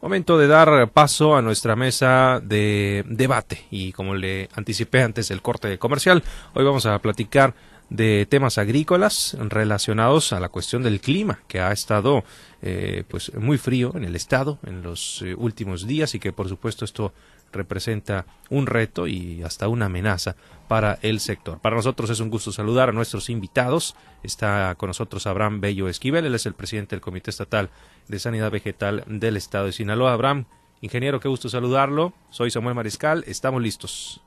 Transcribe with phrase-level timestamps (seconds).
[0.00, 3.64] Momento de dar paso a nuestra mesa de debate.
[3.72, 6.22] Y como le anticipé antes del corte comercial,
[6.54, 7.52] hoy vamos a platicar
[7.90, 12.22] de temas agrícolas relacionados a la cuestión del clima que ha estado
[12.62, 16.48] eh, pues muy frío en el estado en los eh, últimos días y que por
[16.48, 17.12] supuesto esto
[17.52, 20.36] representa un reto y hasta una amenaza
[20.68, 21.58] para el sector.
[21.58, 23.96] Para nosotros es un gusto saludar a nuestros invitados.
[24.22, 27.70] Está con nosotros Abraham Bello Esquivel, él es el presidente del Comité Estatal
[28.06, 30.12] de Sanidad Vegetal del Estado de Sinaloa.
[30.12, 30.44] Abraham,
[30.82, 32.12] ingeniero, qué gusto saludarlo.
[32.30, 34.20] Soy Samuel Mariscal, estamos listos.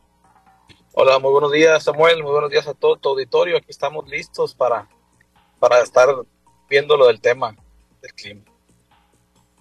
[0.93, 3.57] Hola, muy buenos días Samuel, muy buenos días a todo tu auditorio.
[3.57, 4.89] Aquí estamos listos para,
[5.59, 6.09] para estar
[6.69, 7.55] viendo lo del tema
[8.01, 8.41] del clima.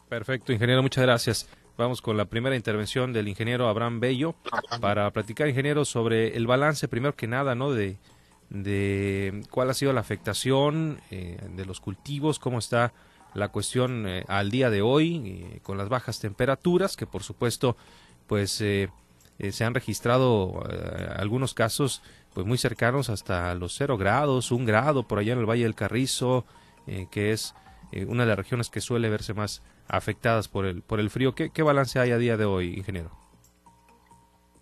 [0.08, 1.48] Perfecto, ingeniero, muchas gracias.
[1.80, 4.34] Vamos con la primera intervención del ingeniero Abraham Bello
[4.82, 7.72] para platicar, ingeniero, sobre el balance, primero que nada, ¿no?
[7.72, 7.96] De,
[8.50, 12.92] de cuál ha sido la afectación eh, de los cultivos, cómo está
[13.32, 17.78] la cuestión eh, al día de hoy, eh, con las bajas temperaturas, que por supuesto,
[18.26, 20.62] pues se han registrado
[21.16, 22.02] algunos casos
[22.34, 25.74] pues muy cercanos hasta los cero grados, un grado por allá en el Valle del
[25.74, 26.44] Carrizo,
[27.10, 27.54] que es
[28.06, 31.34] una de las regiones que suele verse más afectadas por el, por el frío.
[31.34, 33.10] ¿Qué, balance hay a día de hoy, ingeniero?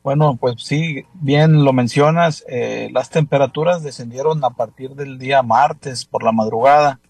[0.03, 6.05] Bueno, pues sí, bien lo mencionas, eh, las temperaturas descendieron a partir del día martes
[6.07, 7.01] por la madrugada,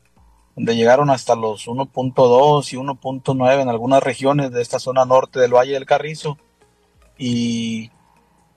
[0.57, 5.55] donde llegaron hasta los 1.2 y 1.9 en algunas regiones de esta zona norte del
[5.55, 6.39] Valle del Carrizo.
[7.17, 7.91] Y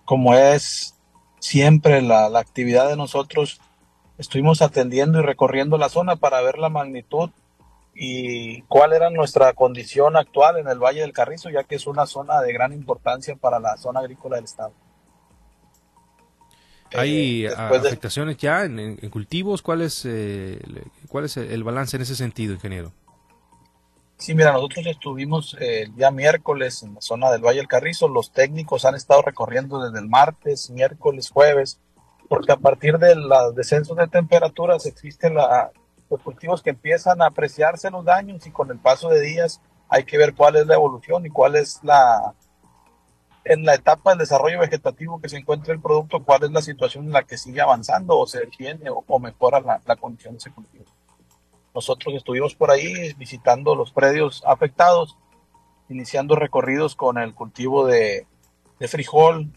[0.05, 0.95] como es
[1.39, 3.61] siempre la, la actividad de nosotros,
[4.17, 7.29] estuvimos atendiendo y recorriendo la zona para ver la magnitud
[7.93, 12.05] y cuál era nuestra condición actual en el Valle del Carrizo, ya que es una
[12.05, 14.73] zona de gran importancia para la zona agrícola del estado.
[16.93, 19.61] ¿Hay eh, afectaciones ya en, cultivos?
[19.61, 20.59] ¿Cuál es, eh,
[21.07, 22.91] ¿Cuál es el balance en ese sentido, ingeniero?
[24.17, 28.07] Sí, mira, nosotros estuvimos el eh, día miércoles en la zona del Valle del Carrizo.
[28.07, 31.79] Los técnicos han estado recorriendo desde el martes, miércoles, jueves,
[32.29, 33.23] porque a partir del
[33.55, 35.71] descenso de temperaturas existe la
[36.11, 40.03] los cultivos que empiezan a apreciarse los daños y con el paso de días hay
[40.03, 42.35] que ver cuál es la evolución y cuál es la
[43.43, 47.05] en la etapa del desarrollo vegetativo que se encuentra el producto, cuál es la situación
[47.05, 50.85] en la que sigue avanzando o se detiene o, mejora la, condición de ese cultivo.
[51.73, 55.17] Nosotros estuvimos por ahí visitando los predios afectados,
[55.89, 58.27] iniciando recorridos con el cultivo de,
[58.79, 59.51] de frijol,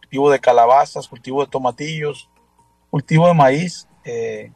[0.00, 2.30] cultivo de calabazas, cultivo de tomatillos,
[2.90, 4.52] cultivo de maíz, eh,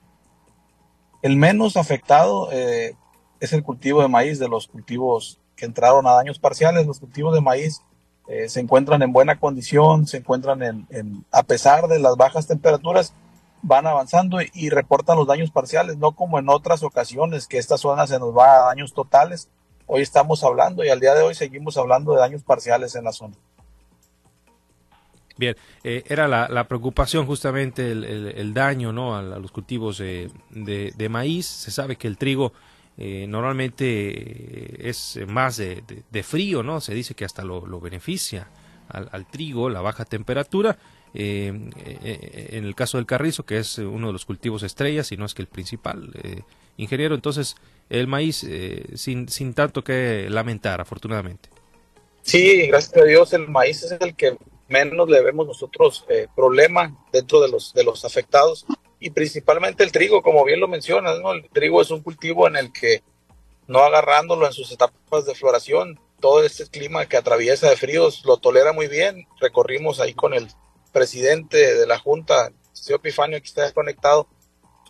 [1.22, 2.94] el menos afectado eh,
[3.40, 6.86] es el cultivo de maíz, de los cultivos que entraron a daños parciales.
[6.86, 7.82] Los cultivos de maíz
[8.28, 13.12] eh, se encuentran en buena condición, se encuentran en, a pesar de las bajas temperaturas,
[13.62, 18.06] van avanzando y, reportan los daños parciales, no como en otras ocasiones que esta zona
[18.06, 19.48] se nos va a daños totales.
[19.86, 23.12] Hoy estamos hablando y al día de hoy seguimos hablando de daños parciales en la
[23.12, 23.34] zona.
[25.38, 29.16] Bien, eh, era la, preocupación justamente el, daño ¿no?
[29.16, 31.46] a, los cultivos de, maíz.
[31.46, 32.52] Se sabe que el trigo
[32.98, 36.80] eh, normalmente es más de, frío, ¿no?
[36.80, 38.48] Se dice que hasta lo, beneficia
[38.88, 40.76] al, trigo, la baja temperatura.
[41.14, 41.46] Eh,
[42.50, 45.34] en el caso del carrizo, que es uno de los cultivos estrellas, y no es
[45.34, 46.12] que el principal
[46.76, 47.54] ingeniero, entonces
[47.88, 48.44] el maíz
[48.94, 51.48] sin, sin tanto que lamentar, afortunadamente.
[52.22, 54.36] Sí, gracias a Dios el maíz es el que
[54.68, 58.66] menos le vemos nosotros eh, problema dentro de los, de los afectados
[59.00, 61.32] y principalmente el trigo, como bien lo mencionas, ¿no?
[61.32, 63.02] El trigo es un cultivo en el que
[63.66, 68.38] no agarrándolo en sus etapas de floración, todo este clima que atraviesa de fríos lo
[68.38, 69.28] tolera muy bien.
[69.40, 70.48] Recorrimos ahí con el
[70.92, 74.26] presidente de la Junta, señor Epifanio, que está conectado,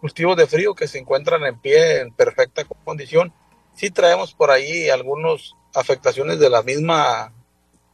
[0.01, 3.33] cultivos de frío que se encuentran en pie en perfecta condición.
[3.75, 7.33] Sí traemos por ahí algunas afectaciones de la misma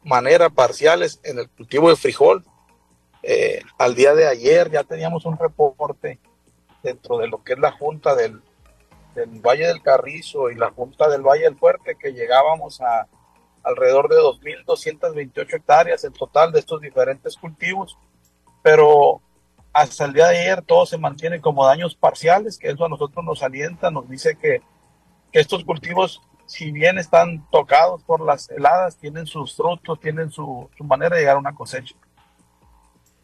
[0.05, 2.45] manera parciales en el cultivo de frijol.
[3.23, 6.21] Eh, al día de ayer ya teníamos un reporte
[6.83, 8.43] dentro de lo que es la Junta del,
[9.15, 13.09] del Valle del Carrizo y la Junta del Valle del Fuerte que llegábamos a
[13.63, 17.97] alrededor de 2.228 hectáreas en total de estos diferentes cultivos,
[18.63, 19.23] pero
[19.73, 23.25] hasta el día de ayer todo se mantiene como daños parciales, que eso a nosotros
[23.25, 24.61] nos alienta, nos dice que,
[25.33, 30.69] que estos cultivos si bien están tocados por las heladas, tienen sus frutos, tienen su,
[30.81, 31.95] manera de llegar a una cosecha.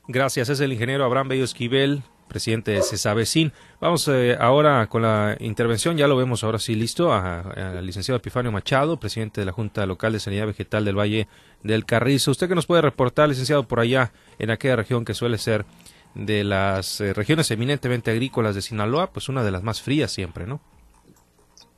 [0.08, 3.52] Gracias, es el ingeniero Abraham Bello Esquivel, presidente de CESAVECIN.
[3.80, 8.50] Vamos eh, ahora con la intervención, ya lo vemos ahora sí listo, al licenciado Epifanio
[8.50, 11.28] Machado, presidente de la Junta Local de Sanidad Vegetal del Valle
[11.62, 12.30] del Carrizo.
[12.30, 15.66] ¿Usted que nos puede reportar, licenciado, por allá, en aquella región que suele ser
[16.14, 20.46] de las eh, regiones eminentemente agrícolas de Sinaloa, pues una de las más frías siempre,
[20.46, 20.60] ¿no?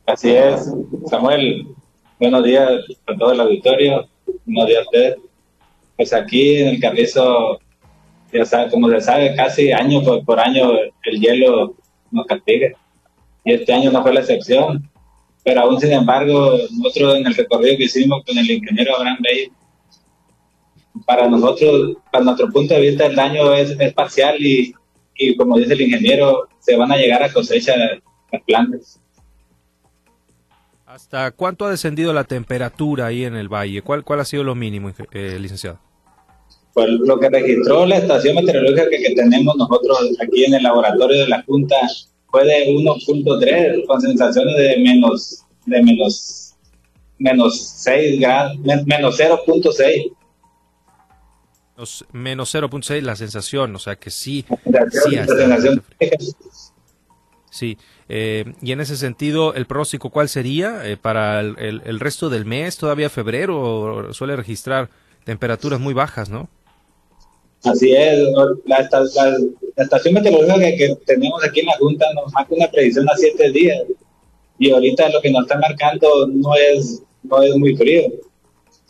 [0.05, 0.69] Así es,
[1.07, 1.65] Samuel.
[2.19, 2.69] Buenos días
[3.07, 4.09] a todo el auditorio.
[4.45, 5.17] Buenos días a ustedes.
[5.97, 7.61] Pues aquí en el Carrizo,
[8.33, 10.73] ya sabe, como se sabe, casi año por, año
[11.05, 11.77] el hielo
[12.11, 12.71] nos castiga.
[13.45, 14.91] Y este año no fue la excepción.
[15.45, 19.53] Pero aún sin embargo, nosotros en el recorrido que hicimos con el ingeniero Abraham Bey,
[21.07, 24.75] para nosotros, para nuestro punto de vista, el daño es, es parcial y,
[25.17, 28.99] y como dice el ingeniero, se van a llegar a cosecha las plantas.
[30.93, 33.81] ¿Hasta cuánto ha descendido la temperatura ahí en el valle?
[33.81, 35.81] ¿Cuál, cuál ha sido lo mínimo, eh, licenciado?
[36.75, 41.29] Pues lo que registró la estación meteorológica que, tenemos nosotros aquí en el laboratorio de
[41.29, 41.77] la Junta
[42.31, 46.57] fue de 1.3 con sensaciones de menos de menos
[47.19, 50.13] menos 6 grados, menos 0.6.
[52.13, 54.45] Menos 0.6 la sensación, o sea que sí.
[54.91, 55.83] sí, sensación.
[57.51, 57.79] sí.
[58.15, 62.77] Eh, y en ese sentido, el pronóstico, ¿cuál sería eh, para el, resto del mes?
[62.77, 64.91] Todavía febrero suele registrar
[65.25, 66.51] temperaturas muy bajas, ¿no?
[67.65, 68.19] Así es.
[68.67, 73.51] La, estación meteorológica que, tenemos aquí en la Junta nos marca una predicción a siete
[73.51, 73.83] días.
[74.59, 78.13] Y ahorita lo que nos está marcando no es, no es muy frío.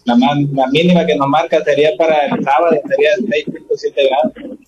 [0.04, 4.58] La, la mínima que nos marca sería para el sábado, sería 6.7 grados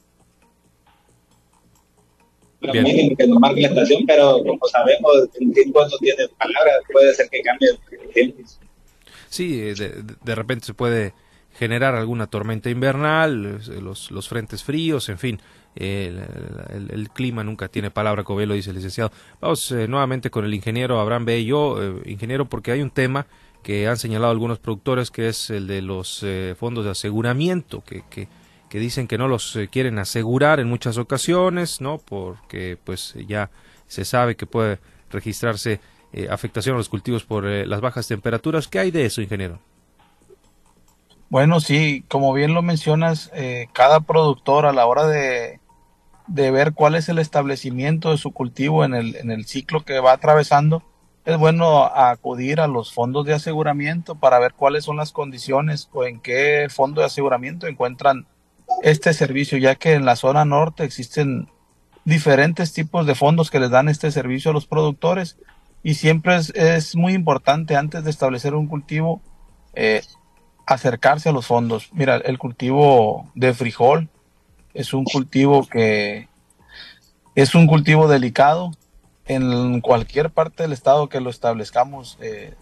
[2.72, 7.28] que nos marque la estación, pero como sabemos, el tiempo no tiene palabras, puede ser
[7.30, 8.42] que cambie el tiempo.
[9.28, 11.12] Sí, eh, de, de repente se puede
[11.58, 15.40] generar alguna tormenta invernal, los, los frentes fríos, en fin,
[15.76, 16.20] el,
[16.90, 19.12] el, clima nunca tiene palabra, como bien lo dice el licenciado.
[19.40, 23.26] Vamos eh, nuevamente con el ingeniero Abraham Bello, eh, ingeniero, porque hay un tema
[23.62, 26.24] que han señalado algunos productores, que es el de los
[26.58, 28.28] fondos de aseguramiento, que, que
[28.74, 31.98] que dicen que no los eh, quieren asegurar en muchas ocasiones, ¿no?
[31.98, 33.48] Porque pues ya
[33.86, 34.80] se sabe que puede
[35.12, 35.78] registrarse
[36.12, 38.66] eh, afectación a los cultivos por eh, las bajas temperaturas.
[38.66, 39.60] ¿Qué hay de eso, ingeniero?
[41.30, 43.30] Bueno, sí, como bien lo mencionas,
[43.72, 45.60] cada productor a la hora de,
[46.26, 50.00] de, ver cuál es el establecimiento de su cultivo en el, en el ciclo que
[50.00, 50.82] va atravesando,
[51.24, 56.02] es bueno acudir a los fondos de aseguramiento para ver cuáles son las condiciones o
[56.02, 58.26] en qué fondo de aseguramiento encuentran
[58.82, 61.48] este servicio, ya que en la zona norte existen
[62.04, 65.38] diferentes tipos de fondos que les dan este servicio a los productores
[65.82, 69.20] y siempre es, muy importante antes de establecer un cultivo
[69.74, 70.02] eh,
[70.66, 71.90] acercarse a los fondos.
[71.92, 74.08] Mira, el cultivo de frijol
[74.72, 76.28] es un cultivo que
[77.34, 78.72] es un cultivo delicado.
[79.26, 82.54] En cualquier parte del estado que lo establezcamos, eh,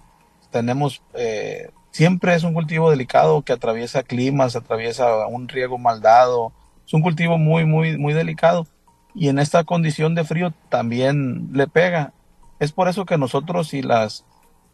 [0.51, 6.53] tenemos eh, siempre es un cultivo delicado que atraviesa climas, atraviesa un riego mal dado.
[6.85, 8.67] Es un cultivo muy, muy, muy delicado.
[9.15, 12.13] Y en esta condición de frío también le pega.
[12.59, 14.25] Es por eso que nosotros y las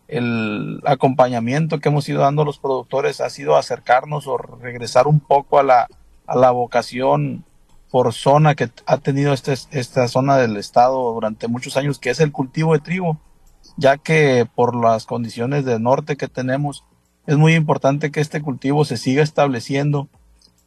[0.06, 5.20] el acompañamiento que hemos ido dando a los productores ha sido acercarnos o regresar un
[5.20, 5.86] poco a la,
[6.26, 7.44] a la vocación
[7.90, 12.20] por zona que ha tenido este, esta zona del estado durante muchos años, que es
[12.20, 13.18] el cultivo de trigo,
[13.76, 16.84] ya que por las condiciones de norte que tenemos,
[17.28, 20.08] es muy importante que este cultivo se siga estableciendo,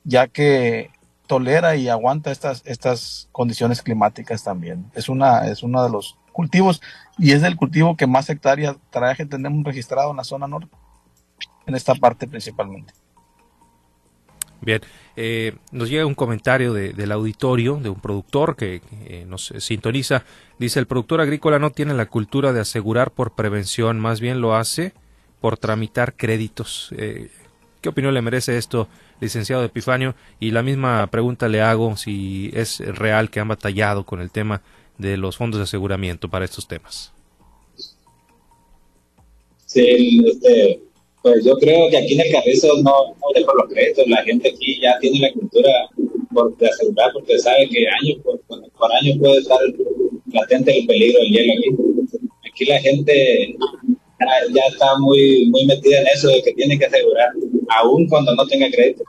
[0.03, 0.91] ya que
[1.25, 4.85] tolera y aguanta estas, estas condiciones climáticas también.
[4.93, 6.79] Es, una, es uno de los cultivos
[7.17, 10.69] y es el cultivo que más hectáreas traje tenemos registrado en la zona norte,
[11.65, 12.93] en esta parte principalmente.
[14.61, 14.81] Bien,
[15.15, 20.25] eh, nos llega un comentario del auditorio, de un productor que, que nos sintoniza.
[20.59, 24.55] Dice, el productor agrícola no tiene la cultura de asegurar por prevención, más bien lo
[24.55, 24.93] hace
[25.41, 26.89] por tramitar créditos.
[26.97, 27.29] Eh,
[27.81, 28.87] ¿Qué opinión le merece esto,
[29.19, 30.15] licenciado Epifanio?
[30.39, 34.61] Y la misma pregunta le hago si es real que han batallado con el tema
[34.99, 37.11] de los fondos de aseguramiento para estos temas.
[39.65, 40.79] Sí, este,
[41.23, 44.07] pues yo creo que aquí en el Carrizo no, no dejo los créditos.
[44.07, 45.71] La gente aquí ya tiene la cultura
[46.57, 49.59] de asegurar porque sabe que año por, por año puede estar
[50.31, 52.19] latente el peligro del hielo aquí.
[52.47, 53.55] Aquí la gente
[54.53, 57.29] ya está muy, muy metida en eso de que tiene que asegurar,
[57.69, 59.03] aún cuando no tenga crédito.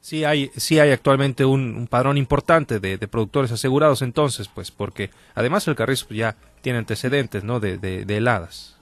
[0.00, 5.66] Sí hay, sí hay actualmente un, padrón importante de, productores asegurados entonces, pues porque además
[5.66, 7.58] el Carrizo ya tiene antecedentes, ¿no?
[7.58, 8.76] De, de, heladas.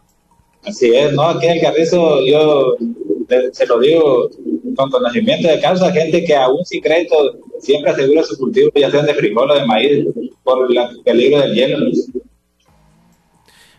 [0.65, 1.23] Así es, ¿no?
[1.23, 2.77] Aquí en el Carrizo yo
[3.53, 4.29] se lo digo
[4.77, 9.07] con conocimiento de causa, gente que aún sin crédito siempre asegura su cultivo, ya sean
[9.07, 10.07] de frijol o de maíz,
[10.43, 11.87] por el peligro del hielo.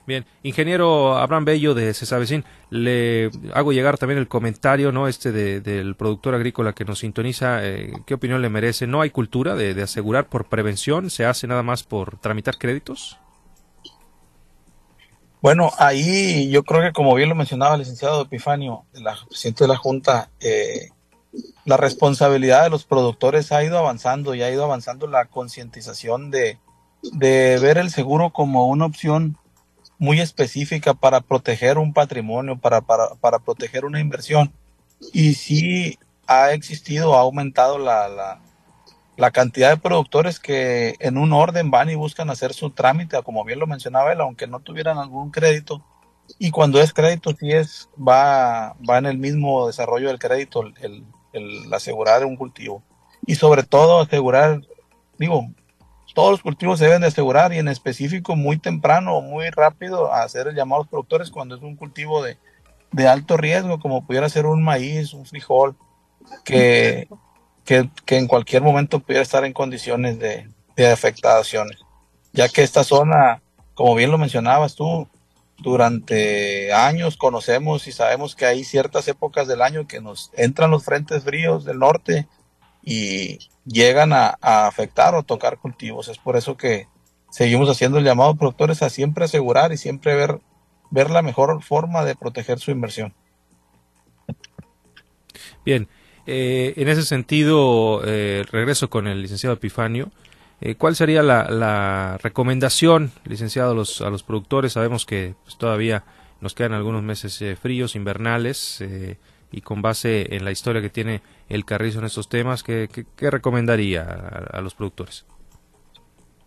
[0.07, 5.07] Bien, ingeniero Abraham Bello de Cesavecín, le hago llegar también el comentario, ¿no?
[5.07, 8.85] Este del productor agrícola que nos sintoniza, eh, ¿qué opinión le merece?
[8.85, 11.09] ¿No hay cultura de, asegurar por prevención?
[11.09, 13.17] ¿Se hace nada más por tramitar créditos?
[15.41, 19.67] Bueno, ahí yo creo que como bien lo mencionaba el licenciado Epifanio, el presidente de
[19.67, 20.89] la Junta, eh,
[21.65, 26.59] la responsabilidad de los productores ha ido avanzando y ha ido avanzando la concientización de,
[27.01, 29.37] de ver el seguro como una opción
[29.97, 34.51] muy específica para proteger un patrimonio, para, para, para proteger una inversión.
[35.13, 35.97] Y sí
[36.27, 38.41] ha existido, ha aumentado la, la,
[39.17, 43.43] la, cantidad de productores que en un orden van y buscan hacer su trámite, como
[43.43, 45.83] bien lo mencionaba él, aunque no tuvieran algún crédito.
[46.39, 51.05] Y cuando es crédito, sí es, va, va en el mismo desarrollo del crédito, el,
[51.33, 52.81] el asegurar un cultivo.
[53.25, 54.61] Y sobre todo asegurar,
[55.17, 55.47] digo,
[56.15, 60.11] todos los cultivos se deben de asegurar y en específico muy temprano o muy rápido
[60.13, 62.37] hacer el llamado a los productores cuando es un cultivo de,
[62.93, 65.75] de alto riesgo, como pudiera ser un maíz, un frijol,
[66.45, 67.09] que,
[67.65, 71.79] que, que, en cualquier momento pudiera estar en condiciones de, de afectaciones.
[72.31, 73.41] Ya que esta zona,
[73.73, 75.09] como bien lo mencionabas tú,
[75.57, 80.85] durante años conocemos y sabemos que hay ciertas épocas del año que nos entran los
[80.85, 82.27] frentes fríos del norte
[82.83, 86.07] y llegan a, afectar o tocar cultivos.
[86.07, 86.87] Es por eso que
[87.29, 90.39] seguimos haciendo el llamado a productores a siempre asegurar y siempre ver,
[90.91, 93.13] ver la mejor forma de proteger su inversión.
[95.65, 95.87] Bien,
[96.27, 100.11] eh, en ese sentido, eh, regreso con el licenciado Epifanio.
[100.61, 104.73] Eh, ¿Cuál sería la, recomendación, licenciado, a los, productores?
[104.73, 106.03] Sabemos que pues, todavía
[106.39, 108.83] nos quedan algunos meses fríos, invernales,
[109.51, 113.31] y con base en la historia que tiene el Carrizo en estos temas, ¿qué, qué,
[113.31, 115.25] recomendaría a, los productores?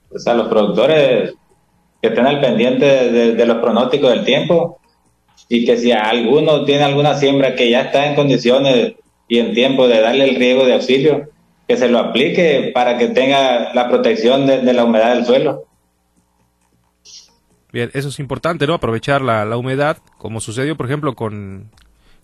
[0.08, 1.34] Pues a los productores
[2.02, 4.80] que estén al pendiente de, los pronósticos del tiempo
[5.48, 8.94] y que si alguno tiene alguna siembra que ya está en condiciones
[9.28, 11.28] y en tiempo de darle el riego de auxilio,
[11.66, 15.64] que se lo aplique para que tenga la protección de, la humedad del suelo.
[17.72, 18.74] Bien, eso es importante, ¿no?
[18.74, 21.70] Aprovechar la, la humedad, como sucedió, por ejemplo, con,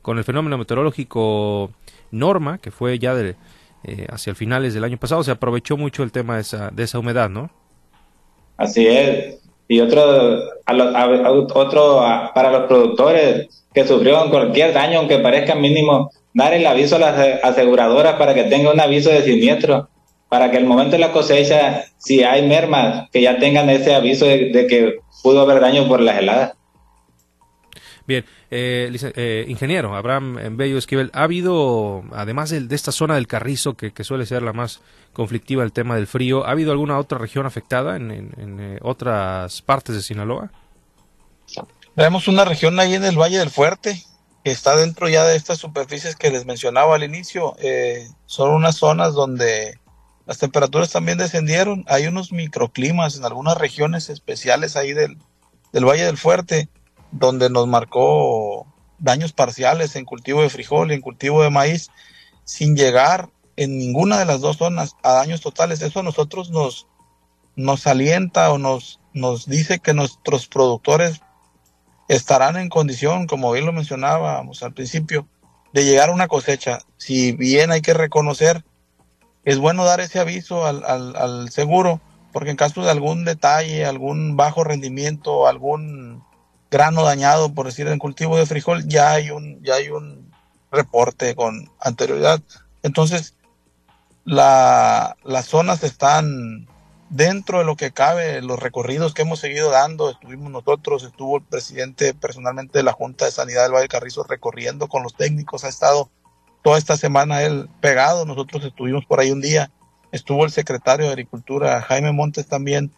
[0.05, 1.71] con el fenómeno meteorológico
[2.11, 3.37] Norma, que fue ya de,
[3.85, 6.99] eh, hacia finales del año pasado, se aprovechó mucho el tema de esa, de esa
[6.99, 7.51] humedad, ¿no?
[8.59, 9.41] Así es.
[9.67, 10.03] Y otro,
[11.55, 12.03] otro
[12.35, 17.43] para los productores que sufrieron cualquier daño, aunque parezca mínimo, dar el aviso a las
[17.43, 19.89] aseguradoras para que tenga un aviso de siniestro,
[20.29, 24.27] para que el momento de la cosecha, si hay mermas, que ya tengan ese aviso
[24.27, 26.53] de, que pudo haber daño por las heladas.
[28.07, 33.75] Bien, eh, eh, ingeniero Abraham Bello Esquivel, ¿ha habido, además de, esta zona del Carrizo,
[33.75, 34.81] que, suele ser la más
[35.15, 39.95] conflictiva el tema del frío, ¿ha habido alguna otra región afectada en, eh, otras partes
[39.95, 40.51] de Sinaloa?
[41.95, 44.03] Tenemos una región ahí en el Valle del Fuerte,
[44.45, 47.55] que está dentro ya de estas superficies que les mencionaba al inicio.
[47.59, 49.79] Eh, son unas zonas donde
[50.27, 51.85] las temperaturas también descendieron.
[51.87, 55.17] Hay unos microclimas en algunas regiones especiales ahí del
[55.73, 56.69] Valle del Fuerte,
[57.15, 58.67] donde nos marcó
[58.99, 61.91] daños parciales en cultivo de frijol y en cultivo de maíz,
[62.45, 65.81] sin llegar en ninguna de las dos zonas a daños totales.
[65.81, 66.89] Eso a nosotros nos,
[67.55, 71.21] nos alienta o nos, nos dice que nuestros productores
[72.09, 75.29] estarán en condición, como bien lo mencionábamos al principio,
[75.73, 76.81] de llegar a una cosecha.
[76.97, 78.65] Si bien hay que reconocer,
[79.45, 82.01] es bueno dar ese aviso al, al, seguro,
[82.33, 86.25] porque en caso de algún detalle, algún bajo rendimiento, algún
[86.75, 90.29] grano dañado, por decir, en cultivo de frijol, ya hay un, ya hay un
[90.73, 92.41] reporte con anterioridad.
[92.83, 93.37] Entonces,
[94.25, 96.67] la, las zonas están
[97.11, 101.45] dentro de lo que cabe, los recorridos que hemos seguido dando, estuvimos nosotros, estuvo el
[101.45, 105.69] presidente personalmente de la Junta de Sanidad del Valle Carrizo recorriendo con los técnicos, ha
[105.69, 106.11] estado
[106.65, 109.71] toda esta semana él pegado, nosotros estuvimos por ahí un día,
[110.11, 112.91] estuvo el secretario de Agricultura, Jaime Montes también,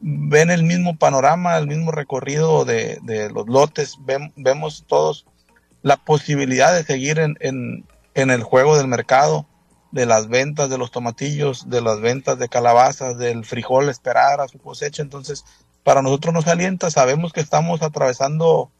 [0.00, 3.98] ven el mismo panorama, el mismo recorrido de, los lotes,
[4.36, 5.26] vemos todos
[5.82, 9.46] la posibilidad de seguir en, en, en el juego del mercado,
[9.92, 14.48] de las ventas de los tomatillos, de las ventas de calabazas, del frijol, esperar a
[14.48, 15.02] su cosecha.
[15.02, 15.44] Entonces,
[15.82, 18.70] para nosotros nos alienta, sabemos que estamos atravesando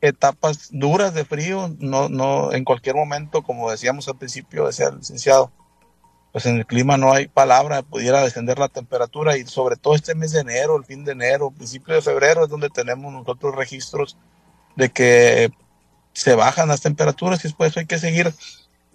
[0.00, 4.98] etapas duras de frío, no, no, en cualquier momento, como decíamos al principio, decía el
[4.98, 5.52] licenciado,
[6.36, 10.14] pues en el clima no hay palabra, pudiera descender la temperatura y sobre todo este
[10.14, 14.18] mes de enero, el fin de enero, principio de febrero es donde tenemos nosotros registros
[14.76, 15.50] de que
[16.12, 18.34] se bajan las temperaturas y después hay que seguir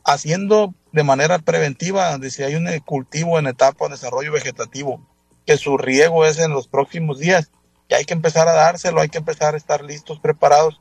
[0.03, 5.03] haciendo de manera preventiva, de si hay un cultivo en etapa de desarrollo vegetativo,
[5.43, 7.49] que su riego es en los próximos días,
[7.89, 10.79] y hay que empezar a dárselo, hay que empezar a estar listos, preparados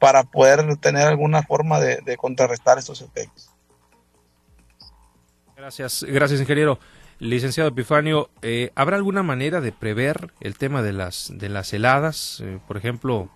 [0.00, 3.51] para poder tener alguna forma de, contrarrestar estos efectos.
[5.62, 6.80] Gracias, gracias ingeniero.
[7.20, 12.42] Licenciado Epifanio, eh, ¿habrá alguna manera de prever el tema de las, de las heladas?
[12.44, 13.28] Eh, por ejemplo,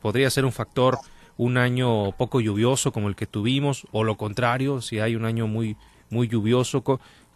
[0.00, 0.96] podría ser un factor
[1.36, 5.48] un año poco lluvioso como el que tuvimos o lo contrario, si hay un año
[5.48, 5.76] muy
[6.08, 6.84] muy lluvioso,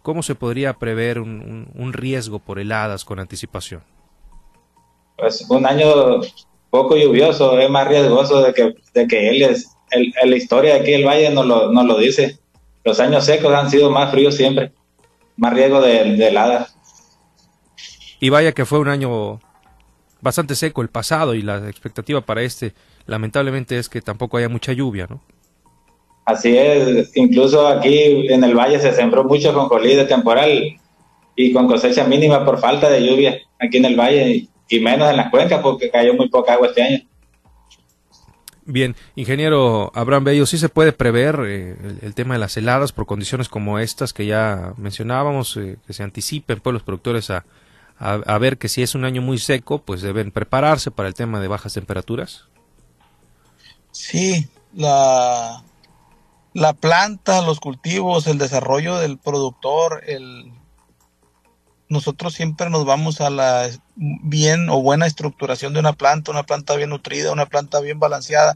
[0.01, 3.83] ¿cómo se podría prever un, riesgo por heladas con anticipación?
[5.17, 6.21] Pues un año
[6.69, 10.79] poco lluvioso es más riesgoso de que, de que él es, el, la historia de
[10.79, 12.40] aquí el valle nos lo, lo dice.
[12.83, 14.71] Los años secos han sido más fríos siempre,
[15.37, 16.75] más riesgo de, de heladas.
[18.19, 19.39] Y vaya que fue un año
[20.21, 22.73] bastante seco el pasado y la expectativa para este
[23.07, 25.21] lamentablemente es que tampoco haya mucha lluvia, ¿no?
[26.25, 30.77] Así es, incluso aquí en el valle se sembró mucho con colide temporal
[31.35, 35.17] y con cosecha mínima por falta de lluvia aquí en el valle y menos en
[35.17, 36.99] las cuencas porque cayó muy poca agua este año.
[38.71, 43.05] Bien, ingeniero Abraham Bello, ¿sí se puede prever eh, el, tema de las heladas por
[43.05, 47.43] condiciones como estas que ya mencionábamos, eh, que se anticipen pues, los productores a,
[47.99, 51.41] a, ver que si es un año muy seco, pues deben prepararse para el tema
[51.41, 52.45] de bajas temperaturas?
[53.91, 55.61] Sí, la,
[56.53, 60.53] la planta, los cultivos, el desarrollo del productor, el
[61.91, 66.77] nosotros siempre nos vamos a la bien o buena estructuración de una planta, una planta
[66.77, 68.55] bien nutrida, una planta bien balanceada,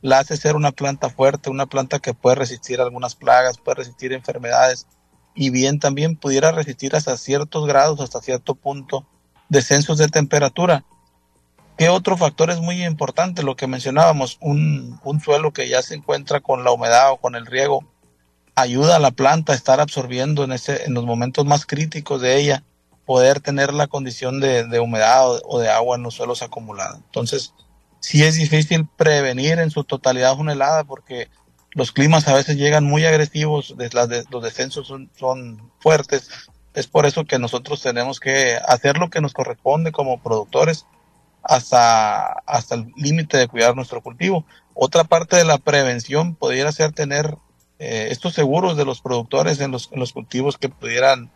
[0.00, 4.12] la hace ser una planta fuerte, una planta que puede resistir algunas plagas, puede resistir
[4.12, 4.86] enfermedades
[5.34, 9.04] y bien también pudiera resistir hasta ciertos grados, hasta cierto punto,
[9.48, 10.84] descensos de temperatura.
[11.76, 13.42] ¿Qué otro factor es muy importante?
[13.42, 17.44] Lo que mencionábamos, un, suelo que ya se encuentra con la humedad o con el
[17.44, 17.84] riego,
[18.54, 22.36] ayuda a la planta a estar absorbiendo en, ese, en los momentos más críticos de
[22.36, 22.62] ella,
[23.08, 26.98] poder tener la condición de, humedad o, de agua en los suelos acumulados.
[27.06, 27.54] Entonces,
[28.00, 31.30] sí es difícil prevenir en su totalidad una helada porque
[31.70, 33.74] los climas a veces llegan muy agresivos,
[34.30, 36.28] los descensos son, son fuertes.
[36.74, 40.84] Es por eso que nosotros tenemos que hacer lo que nos corresponde como productores
[41.42, 44.44] hasta, hasta el límite de cuidar nuestro cultivo.
[44.74, 47.38] Otra parte de la prevención pudiera ser tener
[47.78, 51.30] eh, estos seguros de los productores en los, en los cultivos que pudieran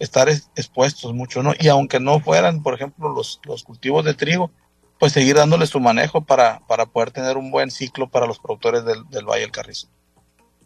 [0.00, 1.54] estar expuestos mucho, ¿no?
[1.60, 4.50] Y aunque no fueran, por ejemplo, los, los cultivos de trigo,
[4.98, 8.84] pues seguir dándole su manejo para, para poder tener un buen ciclo para los productores
[8.84, 9.86] del, del Valle del Carrizo.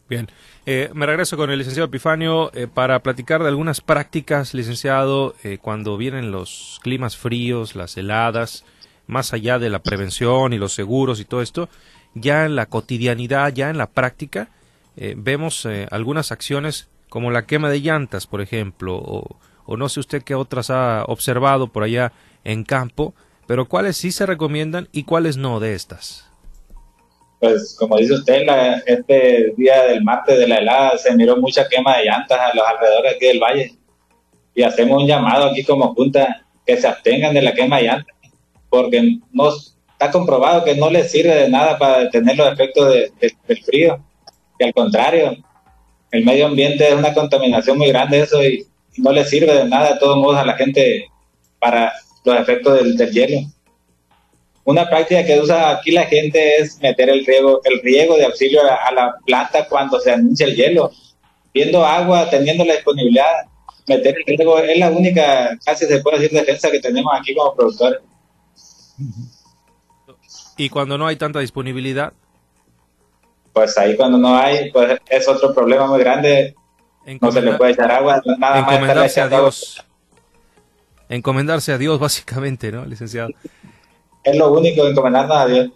[0.09, 0.31] Bien,
[0.65, 5.99] eh, me regreso con el licenciado Epifanio eh, para platicar de algunas prácticas, licenciado, cuando
[5.99, 8.65] vienen los climas fríos, las heladas,
[9.07, 11.69] más allá de la prevención y los seguros y todo esto,
[12.15, 14.49] ya en la cotidianidad, ya en la práctica,
[14.97, 20.01] eh, vemos eh, algunas acciones como la quema de llantas, por ejemplo, o, no sé
[20.01, 22.11] usted qué otras ha observado por allá
[22.43, 23.15] en campo,
[23.47, 26.29] pero cuáles sí se recomiendan y cuáles no de estas.
[27.39, 28.43] Pues como dice usted,
[28.87, 32.67] este día del martes de la helada se miró mucha quema de llantas a los
[32.67, 33.75] alrededores aquí del valle
[34.53, 38.17] y hacemos un llamado aquí como junta que se abstengan de la quema de llantas
[38.69, 43.63] porque no está comprobado que no le sirve de nada para detener los efectos del
[43.63, 44.05] frío,
[44.59, 45.37] que al contrario,
[46.15, 49.95] el medio ambiente es una contaminación muy grande eso y, no le sirve de nada
[49.95, 51.09] de todos modos a la gente
[51.59, 51.93] para
[52.25, 53.41] los efectos del, hielo.
[54.63, 58.61] Una práctica que usa aquí la gente es meter el riego, el riego de auxilio
[58.63, 60.93] a, la planta cuando se anuncia el hielo,
[61.53, 63.33] viendo agua, teniendo la disponibilidad,
[63.89, 67.57] meter el riego es la única, casi se puede decir, defensa que tenemos aquí como
[67.57, 67.99] productores.
[70.57, 72.13] ¿Y cuando no hay tanta disponibilidad?
[73.55, 76.55] Pues ahí cuando no hay, pues es otro problema muy grande.
[77.21, 79.83] no se le puede echar agua, nada encomendarse a Dios.
[81.09, 83.31] Encomendarse a Dios, básicamente, ¿no, licenciado?
[84.25, 85.71] Es lo único, encomendarnos a Dios.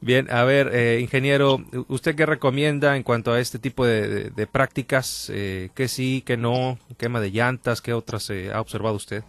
[0.00, 5.30] Bien, a ver, eh, ingeniero, ¿usted qué recomienda en cuanto a este tipo de, prácticas?
[5.32, 6.78] Eh, ¿Qué sí, qué no?
[6.98, 7.80] ¿Quema de llantas?
[7.80, 9.24] ¿Qué otras eh, ha observado usted?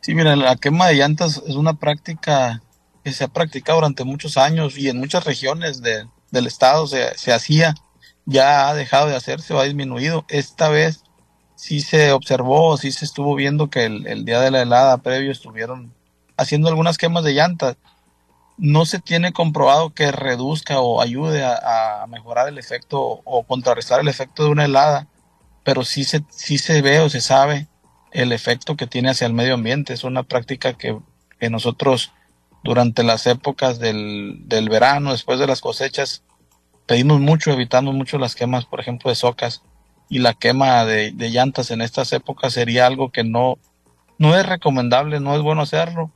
[0.00, 2.62] Sí, mira, la quema de llantas es una práctica
[3.04, 7.32] que se ha practicado durante muchos años y en muchas regiones del estado se, se
[7.32, 7.74] hacía,
[8.24, 10.24] ya ha dejado de hacerse o ha disminuido.
[10.28, 11.02] Esta vez
[11.56, 15.94] sí se observó, sí se estuvo viendo que el, día de la helada previo estuvieron
[16.36, 17.76] haciendo algunas quemas de llantas.
[18.58, 24.00] No se tiene comprobado que reduzca o ayude a, a, mejorar el efecto o contrarrestar
[24.00, 25.08] el efecto de una helada,
[25.64, 27.68] pero sí se, sí se ve o se sabe
[28.12, 29.92] el efecto que tiene hacia el medio ambiente.
[29.92, 30.98] Es una práctica que,
[31.50, 32.12] nosotros
[32.62, 36.22] durante las épocas del, del, verano, después de las cosechas,
[36.86, 39.62] pedimos mucho, evitamos mucho las quemas, por ejemplo, de socas
[40.08, 43.58] y la quema de, de, llantas en estas épocas sería algo que no,
[44.18, 46.10] no es recomendable, no es bueno hacerlo.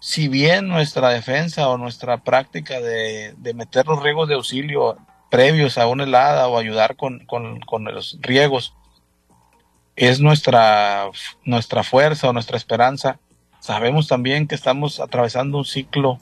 [0.00, 4.96] Si bien nuestra defensa o nuestra práctica de, de meter los riegos de auxilio
[5.30, 8.74] previos a una helada o ayudar con, con, con los riegos
[9.96, 11.10] es nuestra,
[11.44, 13.18] nuestra fuerza o nuestra esperanza.
[13.62, 16.18] Sabemos también que estamos atravesando un ciclo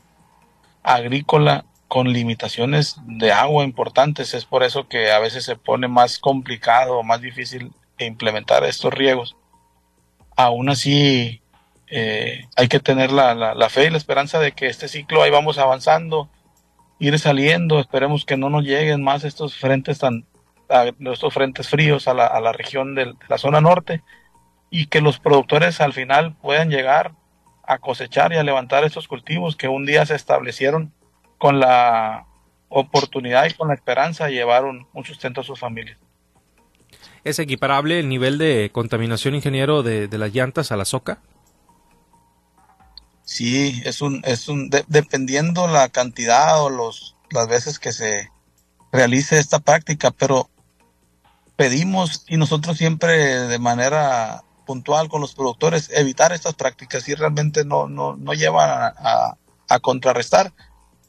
[0.83, 4.35] agrícola con limitaciones de agua importantes.
[4.35, 9.37] Es por eso que a veces se pone más complicado más difícil implementar estos riegos.
[10.37, 11.41] Aún así,
[11.87, 15.57] eh, hay que tener la, fe y la esperanza de que este ciclo ahí vamos
[15.57, 16.29] avanzando,
[16.99, 17.81] ir saliendo.
[17.81, 20.27] Esperemos que no nos lleguen más estos frentes tan,
[21.11, 24.03] estos frentes fríos a la región de la zona norte
[24.69, 27.13] y que los productores al final puedan llegar
[27.71, 30.93] a cosechar y a levantar estos cultivos que un día se establecieron
[31.39, 32.27] con la
[32.69, 35.97] oportunidad y con la esperanza de llevar un, sustento a sus familias.
[37.23, 41.21] ¿Es equiparable el nivel de contaminación, ingeniero, de, las llantas a la soca?
[43.23, 48.31] Sí, es un, es un, dependiendo la cantidad o los, las veces que se
[48.91, 50.51] realice esta práctica, pero
[51.55, 57.65] pedimos y nosotros siempre de manera puntual con los productores evitar estas prácticas y realmente
[57.65, 59.37] no, no, no llevan a,
[59.69, 60.53] a, contrarrestar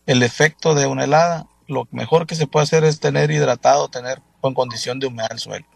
[0.08, 1.45] el efecto de una helada.
[1.67, 5.38] Lo mejor que se puede hacer es tener hidratado, tener con condición de humedad el
[5.38, 5.67] suelo.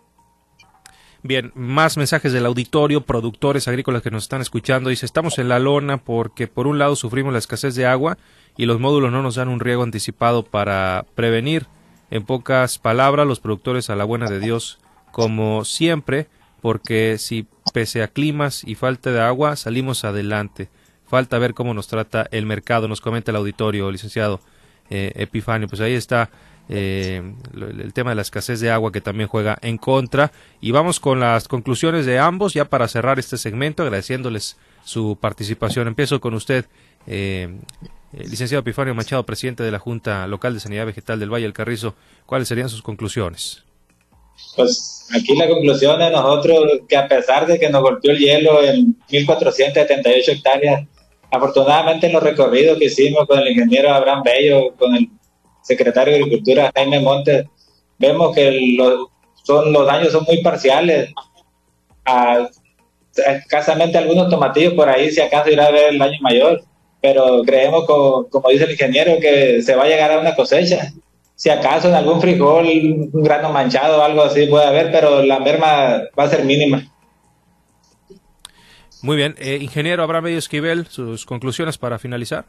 [1.21, 4.89] Bien, más mensajes del auditorio, productores agrícolas que nos están escuchando.
[4.89, 8.17] Dice, estamos en la lona porque por un lado sufrimos la escasez de agua
[8.57, 11.67] y los módulos no nos dan un riego anticipado para prevenir.
[12.09, 14.79] En pocas palabras, los productores a la buena de Dios,
[15.11, 16.29] como siempre,
[16.61, 20.69] porque si pese a climas y falta de agua salimos adelante.
[21.05, 24.39] Falta ver cómo nos trata el mercado, nos comenta el auditorio, licenciado
[24.89, 25.67] eh, Epifanio.
[25.67, 26.29] Pues ahí está
[26.69, 30.31] eh, el tema de la escasez de agua que también juega en contra.
[30.61, 35.89] Y vamos con las conclusiones de ambos ya para cerrar este segmento, agradeciéndoles su participación.
[35.89, 36.67] Empiezo con usted,
[37.07, 37.59] eh,
[38.13, 41.93] licenciado Epifanio Machado, presidente de la Junta Local de Sanidad Vegetal del Valle del Carrizo.
[42.25, 43.64] ¿Cuáles serían sus conclusiones?
[44.55, 48.63] Pues aquí la conclusión de nosotros, que a pesar de que nos golpeó el hielo
[48.63, 50.87] en 1478 hectáreas,
[51.31, 55.09] afortunadamente en los recorridos que hicimos con el ingeniero Abraham Bello, con el
[55.61, 57.45] secretario de Agricultura Jaime Montes,
[57.97, 59.07] vemos que los,
[59.43, 61.09] son, los daños son muy parciales.
[62.05, 62.47] A,
[63.15, 66.63] escasamente algunos tomatillos por ahí, si acaso irá a ver el daño mayor,
[67.01, 70.91] pero creemos, como dice el ingeniero, que se va a llegar a una cosecha
[71.35, 75.39] si acaso en algún frijol, un grano manchado o algo así puede haber, pero la
[75.39, 76.91] merma va a ser mínima.
[79.01, 79.35] Muy bien.
[79.37, 82.45] Eh, ingeniero Abraham Esquivel, sus conclusiones para finalizar.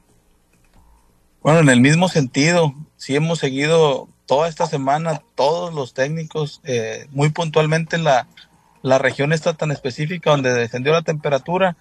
[1.43, 7.07] Bueno, en el mismo sentido, sí hemos seguido toda esta semana, todos los técnicos, eh,
[7.11, 8.27] muy puntualmente la,
[8.83, 11.77] la región está tan específica donde descendió la temperatura,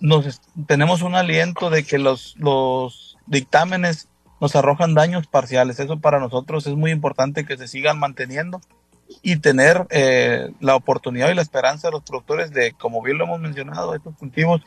[0.00, 4.08] nos tenemos un aliento de que los, los dictámenes
[4.40, 5.80] nos arrojan daños parciales.
[5.80, 8.60] Eso para nosotros es muy importante que se sigan manteniendo
[9.22, 13.24] y tener eh, la oportunidad y la esperanza de los productores de, como bien lo
[13.24, 14.62] hemos mencionado, estos cultivos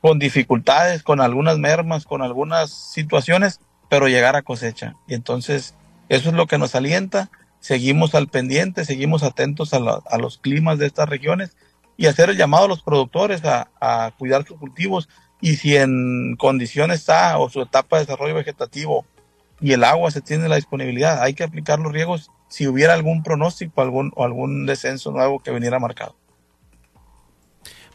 [0.00, 4.96] con dificultades, con algunas mermas, con algunas situaciones, pero llegar a cosecha.
[5.06, 5.74] Y entonces
[6.08, 7.30] eso es lo que nos alienta.
[7.60, 11.56] Seguimos al pendiente, seguimos atentos a, los climas de estas regiones
[11.96, 15.08] y hacer el llamado a los productores a cuidar sus cultivos
[15.42, 19.04] y si en condiciones está o su etapa de desarrollo vegetativo
[19.60, 23.24] y el agua se tiene la disponibilidad, hay que aplicar los riegos si hubiera algún
[23.24, 26.14] pronóstico algún, o algún descenso nuevo que viniera marcado.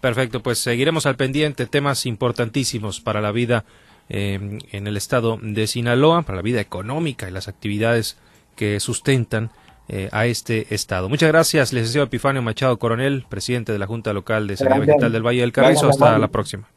[0.01, 3.63] Perfecto, pues seguiremos al pendiente temas importantísimos para la vida
[4.09, 8.17] eh, en el estado de Sinaloa, para la vida económica y las actividades
[8.57, 9.51] que sustentan
[9.87, 11.07] eh, a este estado.
[11.07, 15.25] Muchas gracias, licenciado Epifanio Machado Coronel, presidente de la Junta Local de Sanidad Vegetal del
[15.25, 15.89] Valle del Carrizo.
[15.89, 16.67] Hasta la próxima.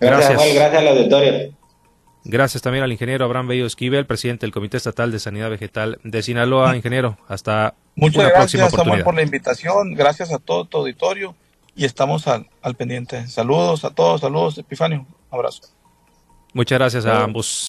[0.00, 0.32] Gracias.
[0.54, 1.52] Gracias, al auditorio.
[2.24, 6.22] Gracias también al ingeniero Abraham Bello Esquivel, presidente del Comité Estatal de Sanidad Vegetal de
[6.22, 6.74] Sinaloa.
[6.76, 9.04] Ingeniero, hasta Muchas una gracias, próxima oportunidad.
[9.04, 9.94] por la invitación.
[9.94, 11.36] Gracias a todo tu auditorio
[11.76, 13.28] y estamos al, al pendiente.
[13.28, 15.06] Saludos a todos, saludos, Epifanio.
[15.30, 15.62] Abrazo.
[16.52, 17.46] Muchas gracias a ambos.